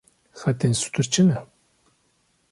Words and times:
Xetên 0.39 0.73
stûr 0.81 1.05
çi 1.11 1.23
ne? 1.27 1.37